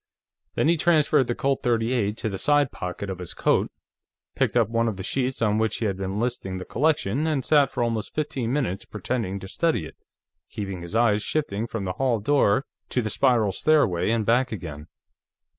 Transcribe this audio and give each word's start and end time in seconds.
Then 0.55 0.67
he 0.67 0.77
transferred 0.77 1.27
the 1.27 1.35
Colt 1.35 1.61
.38 1.61 2.17
to 2.17 2.27
the 2.27 2.39
side 2.39 2.71
pocket 2.71 3.07
of 3.07 3.19
his 3.19 3.35
coat, 3.35 3.71
picked 4.33 4.57
up 4.57 4.67
one 4.67 4.87
of 4.87 4.97
the 4.97 5.03
sheets 5.03 5.43
on 5.43 5.59
which 5.59 5.77
he 5.77 5.85
had 5.85 5.95
been 5.97 6.19
listing 6.19 6.57
the 6.57 6.65
collection, 6.65 7.27
and 7.27 7.45
sat 7.45 7.69
for 7.69 7.83
almost 7.83 8.15
fifteen 8.15 8.51
minutes 8.51 8.83
pretending 8.83 9.39
to 9.41 9.47
study 9.47 9.85
it, 9.85 9.95
keeping 10.49 10.81
his 10.81 10.95
eyes 10.95 11.21
shifting 11.21 11.67
from 11.67 11.85
the 11.85 11.93
hall 11.93 12.17
door 12.19 12.65
to 12.89 13.03
the 13.03 13.11
spiral 13.11 13.51
stairway 13.51 14.09
and 14.09 14.25
back 14.25 14.51
again. 14.51 14.87